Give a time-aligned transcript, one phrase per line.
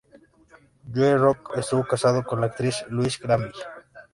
[0.95, 3.61] Joe Rock estuvo casado con la actriz Louise Granville.